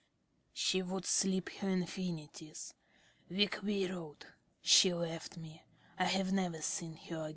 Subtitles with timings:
[0.31, 2.73] ~ She would split her infinitives....
[3.29, 4.25] We quarrelled....
[4.63, 5.61] She left me....
[5.99, 7.29] I have never seen her again.